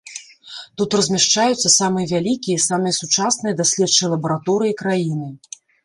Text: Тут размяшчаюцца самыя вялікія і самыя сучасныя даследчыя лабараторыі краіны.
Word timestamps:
Тут 0.81 0.95
размяшчаюцца 0.99 1.73
самыя 1.75 2.05
вялікія 2.15 2.57
і 2.63 2.65
самыя 2.69 2.93
сучасныя 3.03 3.53
даследчыя 3.63 4.07
лабараторыі 4.17 4.73
краіны. 4.85 5.35